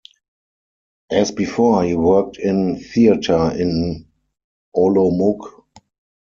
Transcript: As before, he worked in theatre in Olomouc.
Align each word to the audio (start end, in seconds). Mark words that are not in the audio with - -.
As 1.11 1.31
before, 1.31 1.83
he 1.83 1.93
worked 1.93 2.37
in 2.37 2.79
theatre 2.79 3.51
in 3.55 4.07
Olomouc. 4.75 5.63